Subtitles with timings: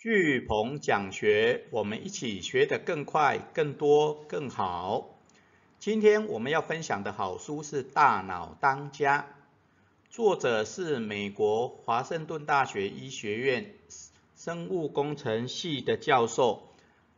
[0.00, 5.18] 巨鹏讲学，我们一起学得更快、更多、更好。
[5.80, 9.26] 今天我们要分享的好书是《大脑当家》，
[10.14, 13.74] 作者是美国华盛顿大学医学院
[14.36, 16.68] 生物工程系的教授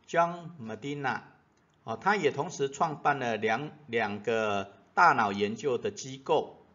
[0.09, 1.19] John Medina。
[1.83, 6.65] 哦，他也同时创办了两两个大脑研究的机构。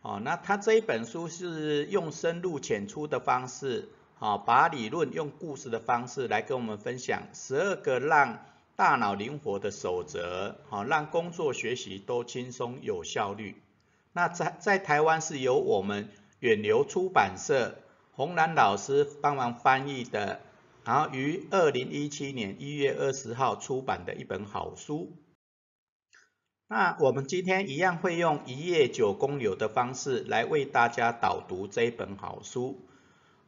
[0.00, 3.90] 哦，那他这一本书是用深入浅出的方式。
[4.22, 8.38] 好，把理论用故事的方式来跟我们分享十二个让
[8.76, 13.56] 大脑灵活的守则，好，让工作学习都轻松有效率。
[14.12, 17.74] 那在在台湾是由我们远流出版社
[18.12, 20.40] 洪兰老师帮忙翻译的，
[20.84, 25.16] 然后于二零一七年一月二十号出版的一本好书。
[26.68, 32.86] 那我们今天一样会用一页九公流的方式来为大家导读这一本好书。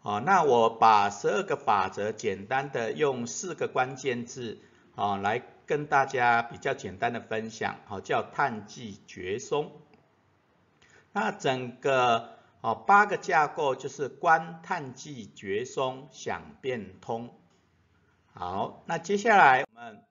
[0.06, 4.58] 好，那我把十二个法则简单的用四个关键字
[4.97, 9.72] 啊来跟大家比较简单的分享，好叫探迹觉松。
[11.12, 17.34] 那整个哦八个架构就是观探迹觉松想变通。
[18.34, 20.02] 好，那接下来我们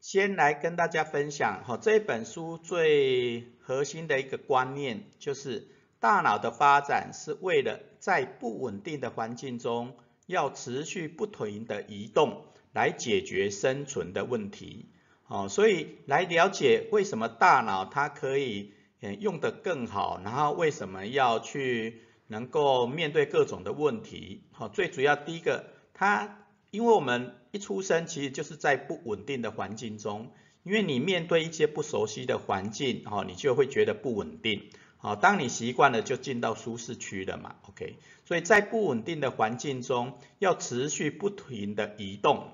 [0.00, 5.68] 先来跟大家分享，好这本书最核心的一个观念就是。
[6.06, 14.86] 大脑的发展是为了在不稳定的环境中，要持续不停的移动，来解决生存的问题。
[15.26, 18.72] 哦，所以来了解为什么大脑它可以
[19.18, 24.44] 用得更好，然后为什么要去能够面对各种的问题。
[24.52, 26.38] 好，最主要第一个，它
[26.70, 30.30] 因为我们一出生其实就是在不稳定的环境中，
[30.62, 34.70] 因为你面对一些不熟悉的环境，哦，你就会觉得不稳定。
[35.06, 37.94] 好，当你习惯了，就进到舒适区了嘛，OK。
[38.24, 42.48] 所以在不稳定的环境中，要持续不停的移动，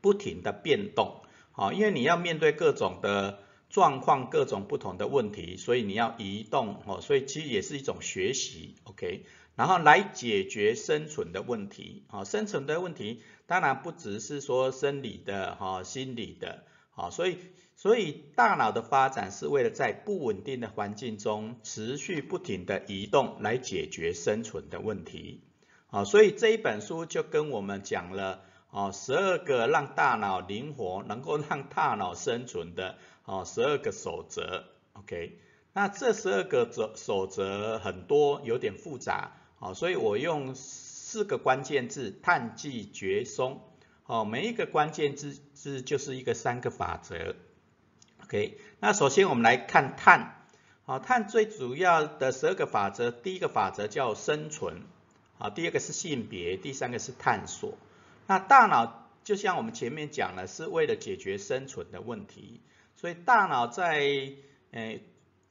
[0.00, 1.20] 不停的变动，
[1.52, 3.38] 好，因为你要面对各种的
[3.70, 9.22] 状况，各种不同的问题，所以你要移动，哦，所以其实也是一种学习，OK。
[9.54, 16.64] 然后来解决生存的问题，好，生存的问题当然不只是说生理的，哈，心理的，
[16.98, 17.38] 好，所以。
[17.80, 25.44] 所以大脑的发展是为了在不稳定的环境中持续不停的移动来解决生存的问题。
[25.86, 28.42] 好，所以这一本书就跟我们讲了
[28.72, 34.64] 哦，十二个让大脑灵活，能够让大脑生存的哦十二个守则。
[34.94, 35.38] OK，
[35.72, 39.36] 那这十二个则守则很多，有点复杂。
[39.60, 43.60] 好，所以我用四个关键字：探、记、绝、松。
[44.08, 47.36] 哦，每一个关键字字就是一个三个法则。
[48.24, 50.46] OK，那首先我们来看碳，
[50.86, 54.84] 好，碳最主要的十二个法则，第一个法则叫生存，
[55.36, 57.74] 好，第二个是性别，第三个是探索。
[58.26, 62.62] 那大脑就像我们前面讲了，是为了解决生存的问题，
[62.96, 63.98] 所以大脑在
[64.70, 65.02] 诶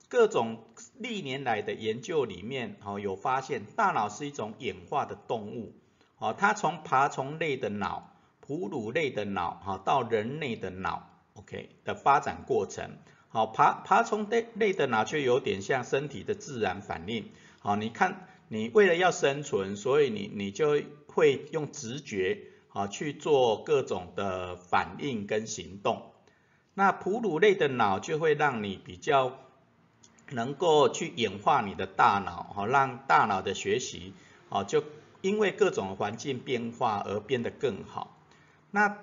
[0.09, 0.65] 各种
[0.97, 5.75] 历年来的研究里面，哦有发现，大脑是一种演化的动物，
[6.17, 8.16] 哦，它从爬虫类的脑、
[8.47, 11.09] 哺乳类的脑，哈，到人类的脑。
[11.33, 12.97] OK 的发展过程，
[13.29, 26.11] 好爬爬虫类类的脑就有点像身体的自然反应，好你看你为了要生存，所以你你就会用直觉啊去做各种的反应跟行动。
[26.73, 29.37] 那哺乳类的脑就会让你比较
[30.31, 34.13] 能够去演化你的大脑，好让大脑的学习，
[34.49, 34.83] 好就
[35.21, 38.16] 因为各种环境变化而变得更好。
[38.71, 38.97] 那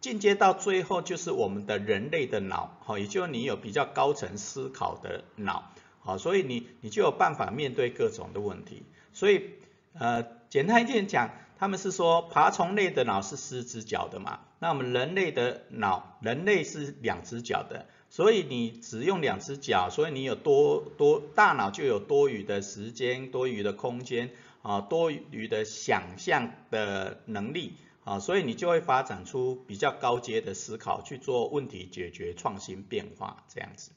[0.00, 8.82] 进阶到最后就是我们的人类的脑，好，也就是你有比较高层思考的脑，好，所以你你就有办法面对各种的问题。
[9.12, 9.50] 所以
[9.94, 24.30] 呃，简单一点讲，他们是说爬虫类的脑是四只脚的嘛，那我们人类的脑，人类是两只脚的，所以你只用两只脚，所以你有多多大脑就有多余的时间、多余的空间
[24.62, 27.74] 啊、多余的想象的能力。
[28.06, 33.90] 啊，所以你就会发展出比较高阶的思考，去做问题解决、创新变化这样子。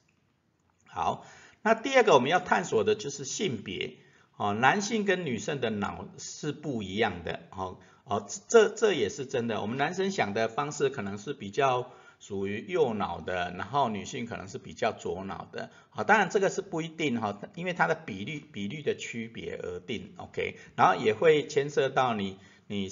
[0.88, 1.27] 好，
[1.61, 3.97] 那第二个我们要探索的就是性别。
[4.35, 7.41] 哦，男性跟女生的脑是不一样的。
[7.51, 9.61] 好，哦，这这也是真的。
[9.61, 15.69] 我们男生想的方式可能是比较属于右脑的，然后女性可能是比较左脑的。
[15.91, 20.13] 好，当然这个是不一定哈，因为它的比率比率的区别而定。
[20.17, 22.39] OK，然后也会牵涉到你
[22.69, 22.89] 你。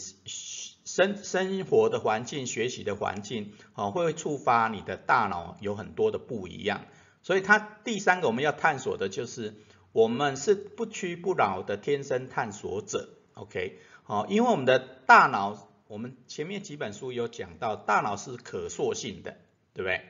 [0.88, 6.86] 生生活的环境、学习的环境，哦，会触发你的大脑有很多的不一样。
[7.24, 9.54] 所以它第三个我们要探索的就是，
[9.92, 13.80] 我们是不屈不挠的天生探索者，OK？
[14.06, 19.36] 好，因为我们的大脑，我们前面几本书有讲到，大脑是可塑性的，
[19.74, 20.02] 对不对？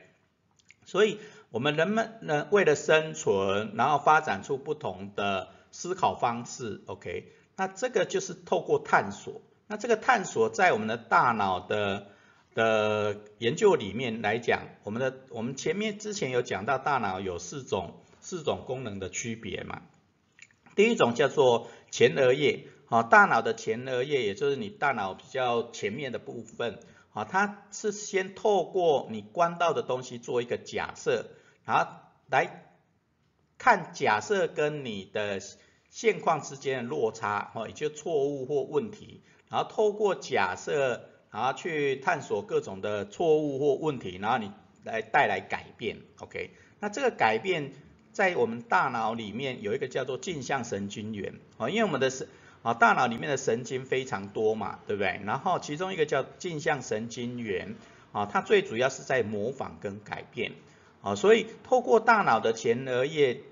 [0.86, 1.18] 所以，
[1.50, 7.32] 我们人们呢，为了生存，然后发展出不同的思考方式，OK？
[7.56, 9.42] 那这个就是透过探索。
[9.68, 12.08] 那这个探索在我们的大脑的
[12.54, 19.82] 的研究里面来讲，我们的我们前面之前有讲到，大脑有四种四种功能的区别嘛。
[20.74, 26.80] 第一种叫做前额叶，好，大脑的前额叶，也就是你大脑比较前面的部分。
[27.10, 31.30] 啊，它是先透过你观到的东西做一个假设，
[31.64, 31.90] 然后
[32.30, 32.70] 来
[33.56, 35.40] 看假设跟你的
[35.88, 44.50] 现况之间的落差，哦，也就错误或问题，然后透过假设，然后去探索各种的错误或问题，然后你
[44.84, 46.50] 来带来改变，OK？
[46.80, 47.72] 那这个改变
[48.12, 52.28] 在我们大脑里面有一个叫做镜像神经元，啊，因为我们的神。
[52.60, 55.20] 啊，大脑里面的神经非常多嘛，对不对？
[55.24, 57.76] 然后其中一个叫镜像神经元，
[58.10, 60.50] 啊，它最主要是在模仿跟改变，
[61.00, 63.42] 啊，所以透过大脑的前额叶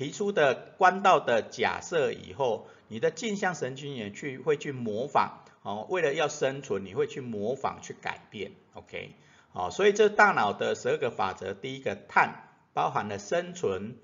[0.00, 9.14] 提出的观道的假设以后，你的镜像神经元去会去模仿，哦，为了要生存，你会去模仿去改变，OK，
[9.52, 13.98] 好，所以这大脑的十二个法则，第一个探包含了生存、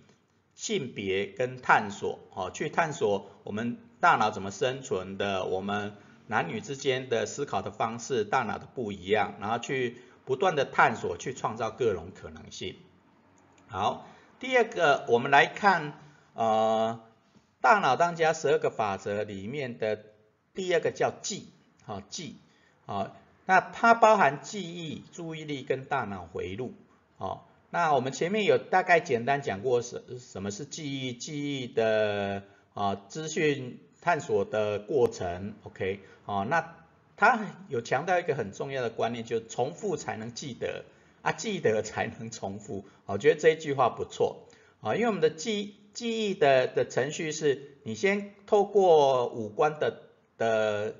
[0.54, 3.78] 性别跟探索，哦，去探索我们。
[3.98, 5.46] 大脑怎么生存的？
[5.46, 5.96] 我们
[6.26, 9.96] 男女之间的思考的方式，大脑的不一样，然后去
[10.26, 12.76] 不断的探索，去创造各种可能性。
[13.69, 14.06] 好，
[14.38, 15.94] 第二个，我们来看
[16.34, 17.00] 呃，
[17.60, 19.98] 大脑当家十二个法则里面的
[20.54, 21.48] 第二个叫记，
[21.84, 22.36] 好记，
[22.84, 26.74] 好，那它包含记忆、注意力跟大脑回路，
[27.18, 32.42] 好，那我们前面有大概简单讲过什什么是记忆，记忆的
[32.74, 33.80] 啊资讯。
[34.02, 36.76] 探索的过程，OK，哦，那
[37.16, 40.84] 他有强调一个很重要的观念，就重复才能记得
[41.26, 44.46] 啊，记得才能重复，我觉得这句话不错，
[44.81, 50.02] 啊，因为我们的记记忆的的程序是，你先透过五官的
[50.38, 50.94] 的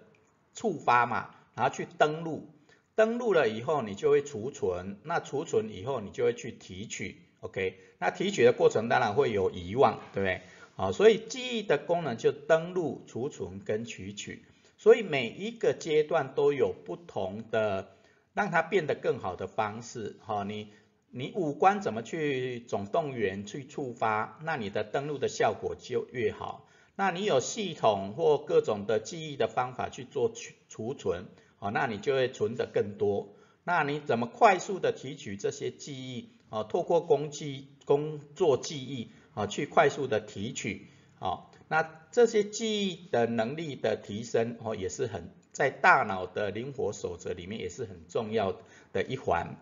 [0.53, 2.49] 触发嘛，然后去登录，
[2.97, 10.41] 登录了以后你就会储存，那储存以后你就会去提取，OK，那提取的过程当然会有遗忘，对不对？
[10.75, 14.45] 好，所以记忆的功能就登录、储存跟提取，
[14.77, 17.96] 所以每一个阶段都有不同的
[18.37, 20.17] 让它变得更好的方式。
[20.21, 20.69] 哈，你
[21.11, 26.69] 你五官怎么去总动员去触发，那你的登录的效果就越好。
[26.95, 31.27] 那你有系统或各种的记忆的方法去做储储存，
[31.59, 33.35] 哦，那你就会存的更多。
[33.65, 36.29] 那你怎么快速的提取这些记忆？
[36.51, 39.11] 哦，透过工具工作记忆。
[39.37, 40.89] 啊，去快速的提取，
[41.19, 48.59] 啊，那这些记忆的能力的提升，哦，也是很在大脑的灵活守则里面也是很重要
[48.93, 49.57] 的一环。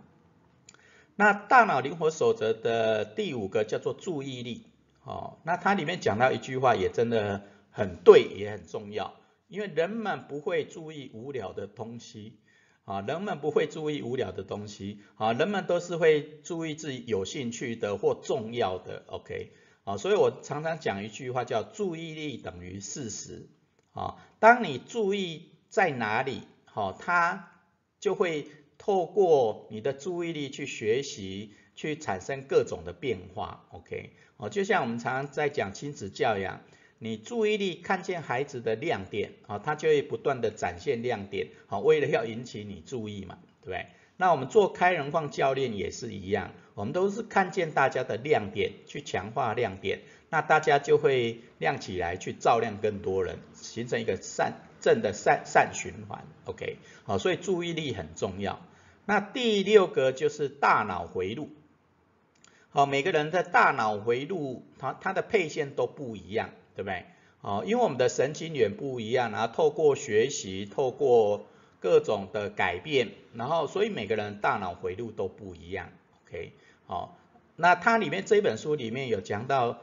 [1.15, 4.67] 那大脑灵活守则的第五个叫做注意力，
[5.05, 9.15] 哦，那它里面讲到一句话也真的很对，也很重要，
[9.47, 12.41] 因为人们不会注意无聊的东西，
[12.85, 19.53] 啊，人们不会注意无聊的东西，啊，人们都是会注意自己有兴趣的或重要的，OK。
[19.85, 23.47] 啊，所以我常常讲一句话叫注意力等于事实。
[23.93, 27.51] 啊，当你注意在哪里，好，它
[27.99, 28.47] 就会
[28.79, 33.67] 透过你的注意力去学习，去产生各种的变化。
[33.73, 36.61] OK，哦，就像我们常常在讲亲子教养，
[37.01, 43.87] 你注意力看见孩子的亮点，啊，他就会不断的展现亮点，好，为了要引起你注意嘛，对不对？
[44.17, 54.53] 那我们做开人矿教练也是一样，我们都是看见大家的亮点，去强化亮点，那大家就会亮起来，去照亮更多人，形成一个善
[54.85, 56.27] 正的善善循环。
[56.45, 58.61] OK，好，所以注意力很重要。
[59.07, 61.49] 那第六个就是大脑回路，
[62.69, 67.07] 好，每个人的大脑回路，它它的配线都不一样，对不对？
[67.41, 71.47] 好，因为我们的神经元不一样，然后透过学习，透过
[71.81, 75.89] 各种的改变，然后所以每个人大脑回路都不一样
[76.27, 76.53] ，OK，
[76.87, 77.17] 好，
[77.57, 79.79] 那它里面这本书里面有讲到，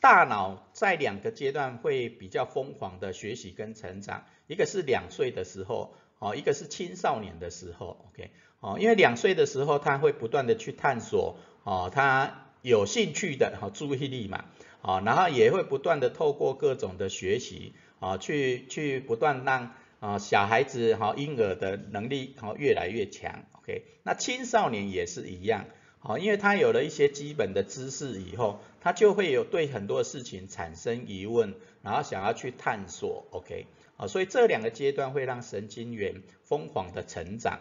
[0.00, 14.44] 大脑在两个阶段会比较疯狂的学习跟成长，一个是两岁的时候，哦，一个是青少年的时候，OK，哦，因为两岁的时候他会不断的去探索，哦，他有兴趣的，好注意力嘛，
[14.82, 25.64] 哦，然后也会不断的透过各种的学习，啊，去去不断让啊，小孩子哈，婴儿的能力哈越来越强，OK，那青少年也是一样，
[26.06, 37.58] 好，因为他有了一些基本的知识以后，他就会有对很多事情产生疑问，然后想要去探索，OK，啊，所以这两个阶段会让神经元疯狂的成长。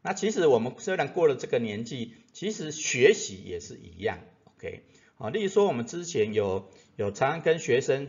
[0.00, 4.84] 那其实我们虽然过了这个年纪，其实学习也是一样，OK，
[5.16, 8.06] 啊，例如说我们之前有有常常跟学生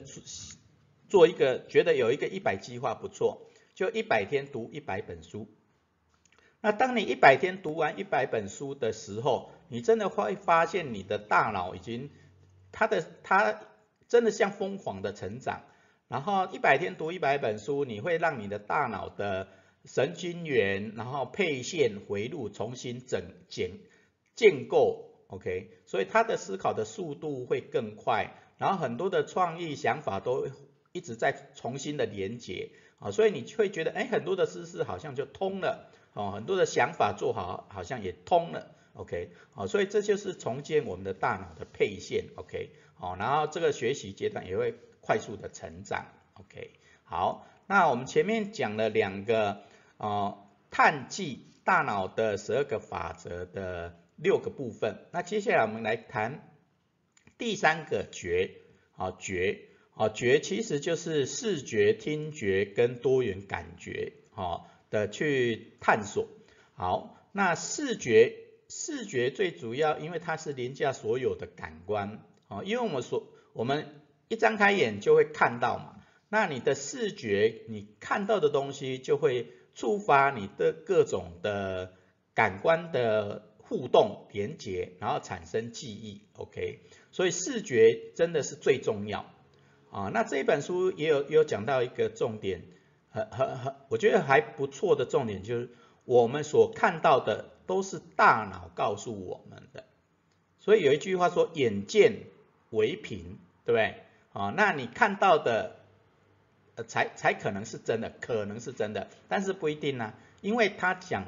[1.07, 3.41] 做一个，觉得有一个一百计划不错，
[3.73, 5.47] 就一百天读一百本书。
[6.61, 12.09] 那当你一百天读完一百本书的时候，你真的会发现你的大脑已经，
[12.71, 13.61] 它的它
[14.07, 15.63] 真的像疯狂的成长。
[16.09, 19.47] 然后一百天读一百本书，你会让你的大脑的
[19.85, 23.71] 神经元，然后配线回路重新整建
[24.35, 30.47] 建构，OK，所以他的思考的速度会更快，然后很多的创意想法都
[30.91, 32.71] 一直在重新的连接。
[32.97, 35.89] 啊，所以你会觉得，哎，很多的知识好像就通了，
[36.19, 44.75] 哦，很多的想法做好好像也通了，OK，好，所以这就是重建我们的大脑的配线，OK，好，然后这个学习阶段也会。
[45.01, 46.71] 快速的成长，OK，
[47.03, 49.63] 好，那我们前面讲了两个
[49.97, 50.37] 呃
[50.69, 56.53] 碳计大脑的十二个法则的六个部分，那接下来我们来谈
[57.39, 58.51] 第三个觉，
[58.95, 59.61] 啊觉，
[59.95, 66.27] 啊觉其实就是视觉、听觉跟多元感觉，哦的去探索。
[66.73, 68.35] 好，那视觉
[68.69, 81.93] 视觉最主要，因为它是凌驾所有的感官，啊，因为我们所我们一张开眼就会看到嘛，那你的视觉，你看到的东西就会触发你的各种的
[82.33, 86.79] 感官的互动连接，然后产生记忆，OK，
[87.11, 89.31] 所以视觉真的是最重要。
[89.91, 90.09] 啊。
[90.13, 92.63] 那这一本书也有也有讲到一个重点，
[93.11, 95.69] 很很很，我觉得还不错的重点就是
[96.05, 99.83] 我们所看到的都是大脑告诉我们的，
[100.59, 102.23] 所以有一句话说眼见
[102.69, 104.03] 为凭，对不对？
[104.31, 105.75] 啊，那你看到的，
[106.75, 111.25] 呃，才才可能是真的，可能是真的，但是不一定呢，因为他讲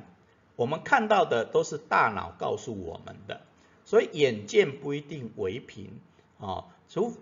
[0.56, 3.42] 我们看到的都是大脑告诉我们的，
[3.86, 6.00] 所以眼见不一定为凭，
[6.40, 7.16] 啊，除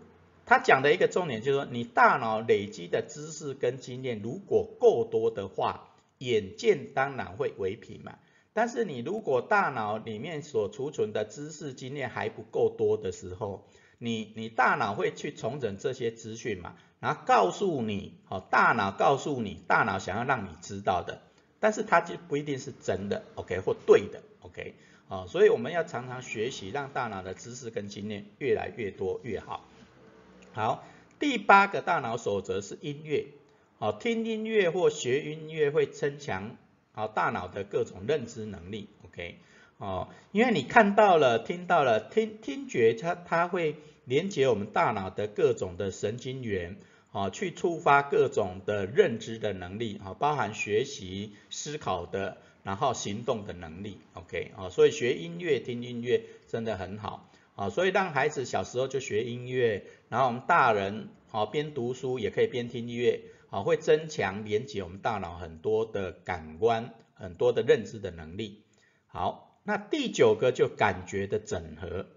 [0.50, 8.18] 他讲的一个重点就是说，你大脑累积的知识跟经验如果够多的话，眼见当然会为凭嘛，
[8.51, 13.68] 但是你如果大脑里面所储存的知识经验还不够多的时候，
[14.00, 21.22] 你你大脑会去重整这些资讯嘛，然后告诉你，哦，大脑告诉你，大脑想要让你知道的，
[21.60, 24.74] 但是它就不一定是真的，OK 或对的，OK，
[25.10, 29.69] 哦，所以我们要常常学习，让大脑的知识跟经验越来越多越好。
[30.60, 30.84] 好，
[31.20, 33.28] 第八个大脑守则是音乐，
[33.78, 36.58] 哦，听音乐或学音乐会增强，
[36.94, 39.38] 哦，大脑的各种认知能力，OK。
[39.78, 46.75] 哦，因为你看到了、听到了，听听觉它它会连接我们大脑的各种的神经元，
[47.13, 68.63] 啊，去触发各种的认知的能力，啊，包含学习、思考的，然后行动的能力，OK，哦，所以学音乐、听音乐真的很好，啊，所以让孩子小时候就学音乐，然后我们大人，啊，边读书也可以边听音乐，啊，会增强连接我们大脑很多的感官、很多的认知的能力，
[69.08, 69.46] 好。
[69.66, 72.08] 那第九个就感觉的整合，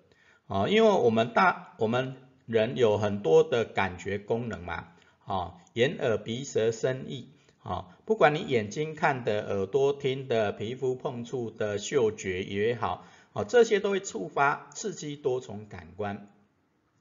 [0.46, 2.14] 啊，因为我们大我们
[2.46, 4.88] 人有很多的感觉功能嘛，
[5.26, 7.28] 啊，眼耳鼻舌身意，
[7.62, 16.28] 啊，不管你眼睛看的、耳朵听的、皮肤碰触的、嗅觉也好，好，这些都会触发刺激多重感官，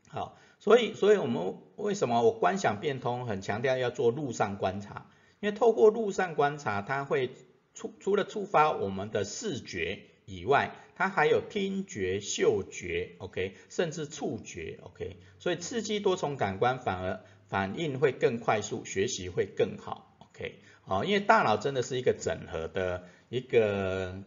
[0.09, 5.07] 好，所以所以我们为什么我观想变通很强调要做路上观察，
[5.39, 7.31] 因为透过路上观察，它会
[7.73, 10.03] 触除了触发我们的视觉。
[10.27, 24.23] 以外，它还有听觉、嗅觉，OK，甚至触觉，OK，所以刺激多重感官反而反应会更快速，学习会更好，OK，好，因为大脑真的是一个整合的一个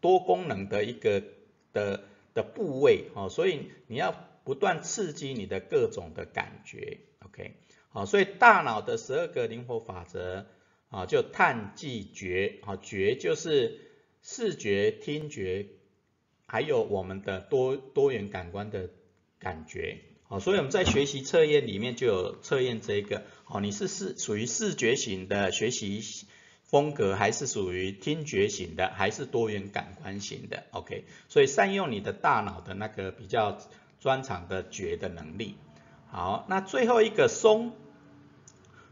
[0.00, 1.22] 多功能的一个
[1.72, 4.14] 的的部位，哦，所以你要
[4.44, 7.52] 不断刺激你的各种的感觉，OK，
[7.88, 10.46] 好，所以大脑的十二个灵活法则，
[10.90, 13.88] 啊，就探、记、觉，啊，觉就是。
[14.24, 15.66] 视觉、听觉，
[16.46, 18.88] 还有我们的多多元感官的
[19.40, 26.00] 感觉，好，所以我们在学习测验里面就有测验这个，哦，你是视属于视觉型的学习
[26.72, 33.58] 风格，还是属于听觉型的，还是多元感官型的？OK，所以善用你的大脑的那个比较
[34.00, 35.58] 专长的觉的能力。
[36.10, 37.74] 好，那最后一个松。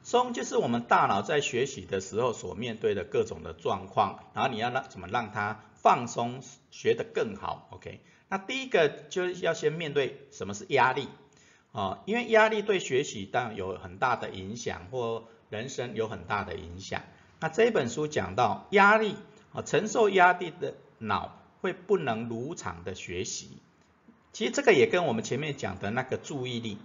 [0.02, 8.00] 松就是我们大脑在学习的时候所面对的各种的状况，然后你要让怎么让它放松，学得更好，OK？
[8.28, 11.08] 那第一个就是要先面对什么是压力
[11.72, 17.00] 啊，因为压力对学习当然有很大的影响或人生有很大的影响。
[17.40, 19.16] 那这本书讲到压力
[19.52, 23.58] 啊，承受压力的脑会不能如常的学习。
[24.32, 26.78] 其实这个也跟我们前面讲的那个注意力，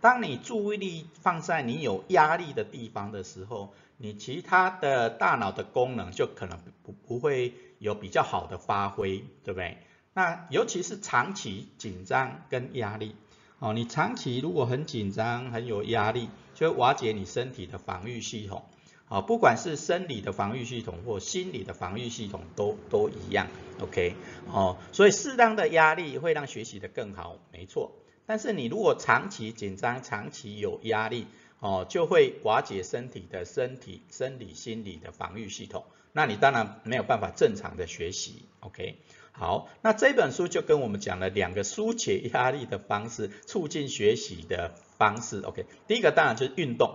[0.00, 9.78] 当你注意力放在你有压力的地方的时候，你其他的大脑的功能就可能不不会有比较好的发挥，对不对？
[10.14, 13.16] 那尤其是长期紧张跟压力，
[13.58, 18.64] 哦，你长期如果很紧张、很有压力，就会瓦解你身体的防御系统，
[19.12, 23.46] 哦，不管是生理的防御系统或心理的防御系统都都一样
[23.78, 24.14] ，OK，
[24.50, 27.92] 哦，所以适当的压力会让学习的更好，没错。
[28.24, 31.26] 但是你如果长期紧张、长期有压力，
[31.60, 38.96] 哦，就会瓦解身体的身体、生理、心理的防御系统，那你当然没有办法正常的学习，OK。
[39.32, 45.40] 好，那这本书就跟我们讲了两个疏解压力的方式，促进学习的方式。
[45.40, 46.94] OK，第一个当然就是运动。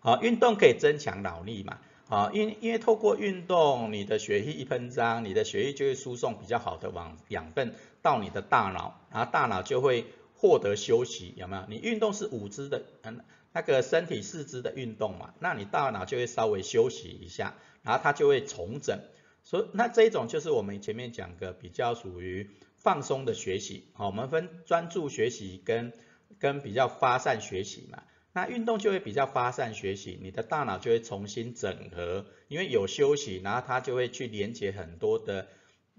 [0.00, 1.78] 好，运动可以增强脑力嘛？
[2.08, 11.64] 好，因因为透过运动，你的血液一喷张，你的血液就会输送比较好的往养分到你的大脑，然后大脑就会获得休息，有没有？
[11.68, 13.20] 你运动是五肢的，嗯，
[13.52, 19.00] 那个身体四肢的运动嘛，那你大脑就会稍微休息一下，然后它就会重整。
[19.42, 25.92] 所以那这一种就是我们前面讲的比较属于放松的学习，好，我们分专注学习跟
[26.38, 28.02] 跟比较发散学习嘛。
[28.38, 35.48] 那运动就会比较发散学习，你的大脑就会重新整合，因为有休息，然后它就会去连接很多的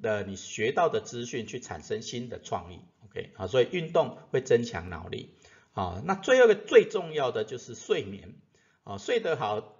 [0.01, 2.79] 的你学到的资讯，去产生新的创意。
[3.03, 5.36] OK，好，所以运动会增强脑力。
[5.74, 8.36] 好，那最后一个最重要的就是睡眠，
[8.86, 9.75] 哦，睡得好，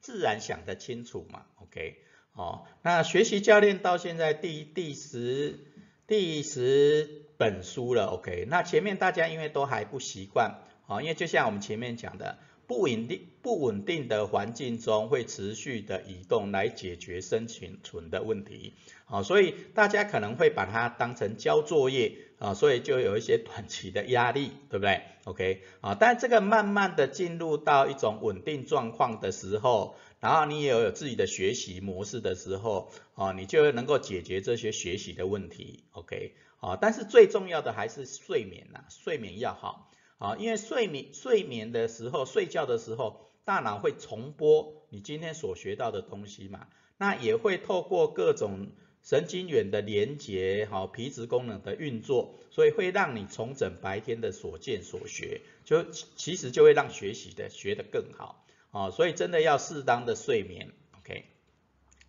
[0.00, 1.46] 自然想得清楚嘛。
[1.62, 1.98] OK。
[2.32, 5.60] 哦，那学习教练到现在第第十
[6.08, 18.74] 第十本书了，OK，那前面大家因为都还不习惯，啊，因为就像我们前面讲的，不稳定不稳定的环境中会持续的移动来解决生存存的问题，
[19.06, 29.96] 啊，所以大家可能会把它当成交作业，啊，所以就有一些短期的压力，对不对？OK，啊，但这个慢慢的进入到一种稳定状况的时候。
[30.20, 48.68] 然后你也有自己的学习模式的时候，哦，你就能够解决这些学习的问题，OK，啊，但是最重要的还是睡眠呐，睡眠要好，啊，因为睡眠睡眠的时候，睡觉的时候，大脑会重播你今天所学到的东西嘛，那也会透过各种
[49.02, 58.46] 神经元的连接，好，皮质功能的运作，所以会让你重整白天的所见所学，就其实就会让学习的学得更好。
[58.70, 61.26] 哦，所以真的要适当的睡眠，OK。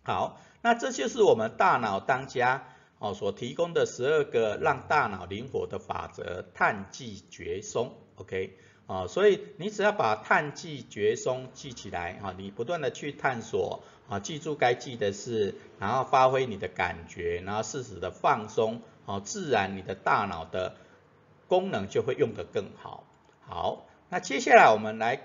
[0.02, 8.56] 好，那这就是我们大脑当家哦所提供的十二个让大脑灵活的法则，碳记绝松，OK。
[8.86, 20.76] 哦，所以你只要把碳记绝松记起来，哈，你不断的去探索，啊，记住该记的事，然后发挥你的感觉，然后适时的放松，哦，自然你的大脑的
[21.48, 23.04] 功能就会用得更好。
[23.40, 25.20] 好，那接下来我们来。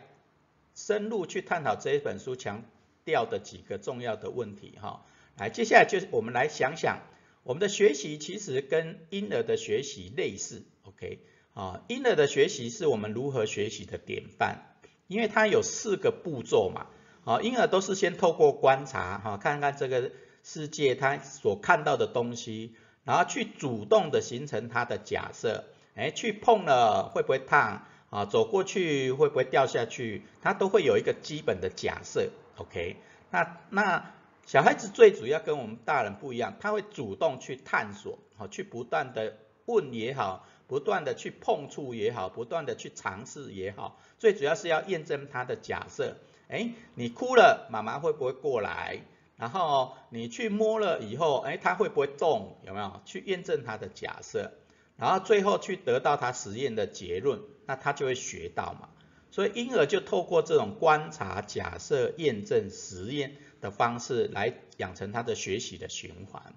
[0.74, 2.64] 深入去探讨这一本书强
[3.04, 5.04] 调的几个重要的问题哈，
[5.38, 7.00] 来，接下来就是我们来想想，
[7.44, 11.20] 我们的学习其实跟婴儿的学习类似，OK，
[11.54, 14.78] 啊，婴儿的学习是我们如何学习的典范，
[15.08, 16.88] 因为它有四个步骤嘛，
[17.26, 20.12] 啊，婴儿都是先透过观察哈，看看这个
[20.44, 27.88] 世界他所看到的东西，然后去主动的形成他的假设，哎，去碰了会不会烫？
[28.12, 30.24] 啊，走过去会不会掉下去？
[30.42, 32.98] 他都会有一个基本的假设，OK？
[33.30, 34.14] 那那
[34.52, 46.18] 小孩子最主要跟我们大人不一样，他会主动去探索，好，去不断的问也好，不断的去碰触也好，不断的去尝试也好，最主要是要验证他的假设。
[46.50, 49.00] 哎，你哭了，妈妈会不会过来？
[49.38, 52.58] 然后你去摸了以后，哎，他会不会动？
[52.68, 53.00] 有没有？
[53.06, 54.52] 去验证他的假设。
[54.98, 58.90] 然后最后去得到他实验的结论，那他就会学到嘛。
[59.34, 66.54] 所以婴儿就透过这种观察、假设、验证、实验的方式来养成他的学习的循环。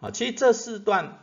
[0.00, 1.18] 啊，其实这四段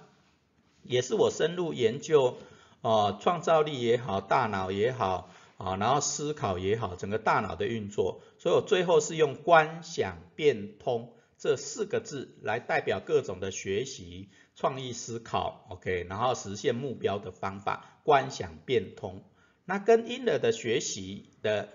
[0.81, 2.37] 也是我深入研究，
[2.81, 8.21] 呃，创造力也好，大脑也好，啊，然后思考也好，整个大脑的运作。
[8.39, 14.29] 所以我最后是用观想变通这四个字来代表各种的学习。
[14.57, 19.21] 创意思考，OK，然后实现目标的方法，观想变通。
[19.65, 21.67] 那跟婴儿的学习的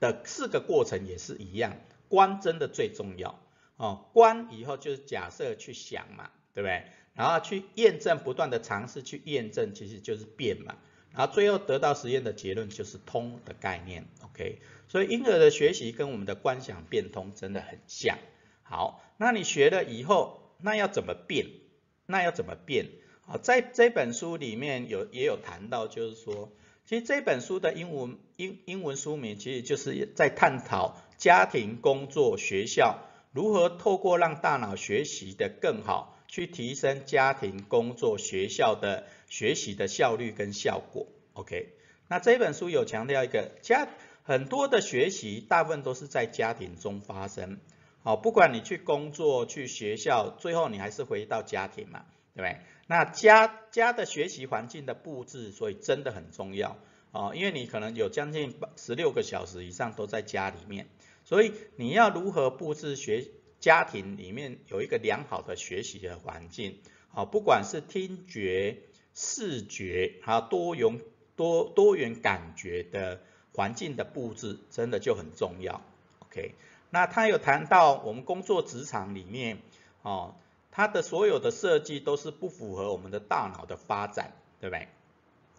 [0.00, 1.76] 的四个过程也是一样，
[2.10, 3.40] 观真的最重要
[3.76, 4.10] 哦。
[4.12, 6.84] 观以后就是假设去想嘛，对不对？
[7.14, 10.76] 然后去验证，不断的尝试去验证，其实就是变嘛。
[11.12, 14.60] 然后最后得到实验的结论就是通的概念，OK。
[14.88, 18.18] 所以婴儿的学习跟我们的观想变通真的很像。
[18.62, 21.46] 好，那你学了以后，那要怎么变？
[22.06, 22.86] 那要怎么变？
[23.22, 26.52] 好，在这本书里面有也有谈到，就是说，
[26.86, 32.98] 其实这本书的英文英英文书名其实就是在探讨家庭、工作、学校
[33.30, 41.06] 如何透过让大脑学习的更好，去提升家庭、工作、学校的学习的效率跟效果。
[41.34, 41.74] OK，
[42.08, 43.86] 那这本书有强调一个家
[44.24, 47.58] 很多的学习，大部分都是在家庭中发生。
[48.02, 52.06] 好，不管你去工作、去学校，最后你还是回到家庭嘛。
[52.32, 52.60] 对不对？
[52.86, 56.78] 那家家的学习环境的布置，所以真的很重要
[57.10, 60.86] 哦，因为你可能有将近十六个小时以上都在家里面，
[61.30, 63.28] 所以你要如何布置学
[63.60, 68.78] 家庭里面有一个良好的学习的环境，好，不管是听觉、
[69.14, 71.00] 视觉，还有多元
[71.36, 73.20] 多多元感觉的
[73.54, 75.80] 环境的布置，真的就很重要。
[76.18, 76.56] OK，
[76.90, 79.58] 那他有谈到我们工作职场里面，
[80.02, 80.34] 哦。
[80.72, 84.86] 它的所有的设计都是不符合我们的大脑的发展，对不对？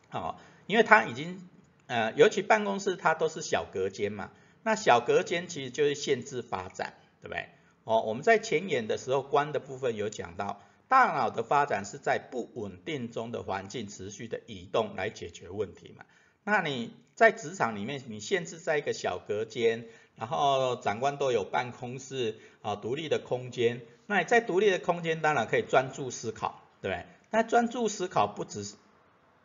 [0.07, 1.49] 好，因为它已经，
[1.87, 4.31] 呃，尤其办公室它都是小隔间嘛，
[4.63, 7.49] 那小隔间其实就是限制发展，对不对？
[7.83, 16.05] 哦，我们在前言的时候关的部分有讲到，大脑的发展是在不稳定中的环境持续的移动来解决问题嘛。
[16.43, 23.81] 那你在职场里面，你限制在一个小隔间，然后长官都有办公室啊，独立的空间。
[24.05, 27.05] 那你在独立的空间，当然可以专注思考，对不对？
[27.29, 28.75] 那专注思考不只是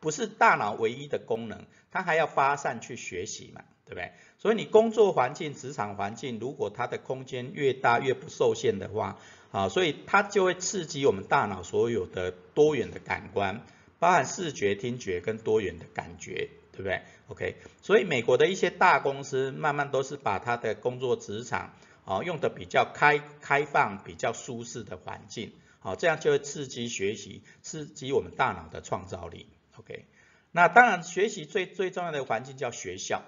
[0.07, 4.13] 不是大脑唯一的功能，它还要发散去学习嘛，对不对？
[4.39, 9.19] 所以你工作环境、职场环境，如果它的空间越大越不受限的话，
[9.51, 13.67] 啊，所以它就会刺激我们大脑所有的多元的感官，
[13.99, 21.73] 包含视觉、听觉跟多元的感觉，对不对？OK，所以美国的一些大公司慢慢都是把它的工作职场。
[22.05, 29.49] 啊，用的比较开开放、比较舒适的环境，好，这样就会刺激学习，刺激我们大脑的创造力。
[29.79, 30.07] OK，
[30.53, 33.23] 那当然学习最最重要的环境叫学校，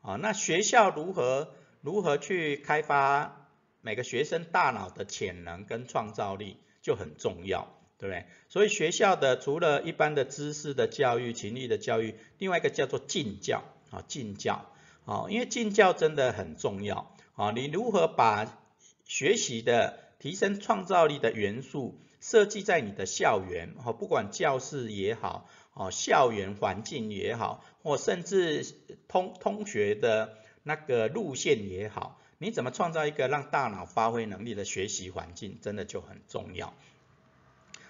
[0.00, 3.48] 啊，那学校如何如何去开发
[3.80, 8.26] 每个学生大脑的潜能跟创造力就很重要，对不对？
[8.48, 14.72] 所以学校的除了一般的知识的教育、情力的教育，另外一个叫做进教，啊，进教，
[15.04, 17.14] 啊，因为进教真的很重要。
[17.34, 18.58] 啊，你如何把
[19.04, 23.74] 学习的提升创造力的元素设计在你的校园？
[23.76, 28.66] 哈，不管教室也好，哦，校园环境也好，或甚至
[29.08, 36.74] 通通学的那个路线也好，你怎么创造一个让大脑发挥能力的学习环境，真的就很重要。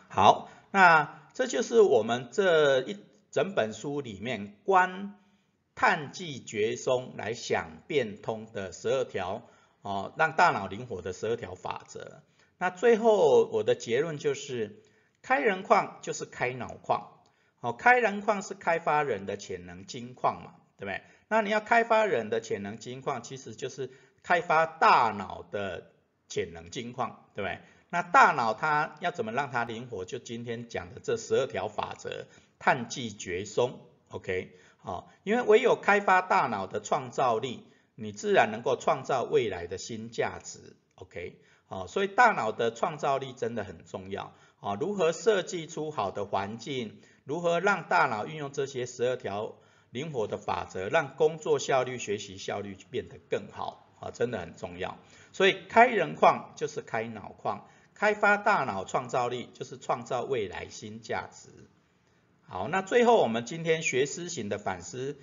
[0.09, 2.99] 好，那这就是我们这一
[3.31, 5.15] 整本书里面观。
[5.81, 9.43] 探迹觉松来想变通的十二条
[9.83, 12.21] 哦，让大脑灵活的十二条法则。
[12.59, 14.83] 那最后我的结论就是，
[15.23, 17.18] 开人矿就是开脑矿。
[17.61, 21.03] 好，开人矿是开发人的潜能金矿嘛，对不对？
[21.29, 23.91] 那你要开发人的潜能金矿，其实就是
[24.23, 25.91] 开发大脑的
[26.29, 27.61] 潜能金矿，对不对？
[27.91, 30.05] 那大脑它要怎么让它灵活？
[30.05, 32.27] 就今天讲的这十二条法则，
[32.59, 34.57] 探迹绝松，OK。
[34.81, 40.77] 好，因为唯有开发大脑的创造力，你自然能够创造未来的新价值。
[40.95, 44.33] OK，好，所以大脑的创造力真的很重要。
[44.61, 49.55] 啊，如何设计出好的环境，如何让大脑运用这些十二条
[49.91, 54.97] 灵活的法则，让工作效率、学习效率变得更好，啊，真的很重要。
[55.31, 61.51] 所以开人矿就是开脑矿，开发大脑创造力就是创造未来新价值。
[62.47, 65.19] 好，那最后我们今天学思型的反思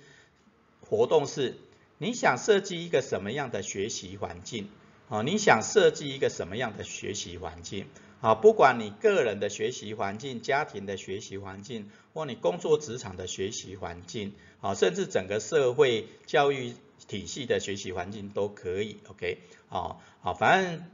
[0.88, 1.56] 活动是，
[1.98, 4.70] 你想设计一个什么样的学习环境？
[5.08, 7.88] 啊，你想设计一个什么样的学习环境？
[8.20, 16.74] 啊，不管你个人的学习环境、家庭的学习环境，或你工作职场的学习环境，啊，甚至整个社会教育
[17.08, 18.98] 体系的学习环境都可以。
[19.08, 20.84] OK，啊，好，反正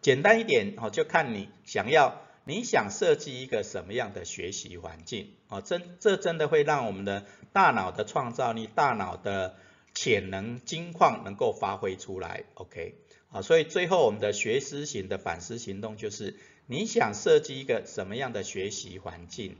[0.00, 2.20] 简单一点，哦，就看你想要。
[2.44, 5.60] 你想设计一个什么样的学习环境啊？
[5.60, 9.56] 真这真的会让我们的大脑的创造力、大脑的
[9.92, 12.44] 潜能金矿能够发挥出来。
[12.54, 12.94] OK，
[13.30, 16.36] 啊，所以最后我们的学思型的反思行动就是，
[16.66, 19.56] 你想设计一个什么样的学习环境？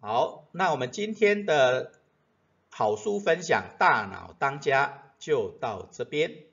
[0.00, 1.92] 好，那我们今天的
[2.68, 6.44] 好书分享《大脑当家》就到这边。